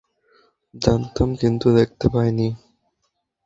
জানতাম, 0.73 1.29
কিন্তু 1.35 1.67
দেখতে 1.73 2.05
পাইনি। 2.09 2.47